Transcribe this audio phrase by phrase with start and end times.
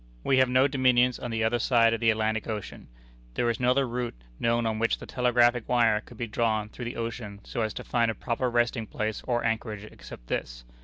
[0.23, 2.87] We have no dominions on the other side of the Atlantic Ocean.
[3.35, 6.85] There is no other route known on which the telegraphic wire could be drawn through
[6.85, 10.63] the ocean so as to find a proper resting place or anchorage except this.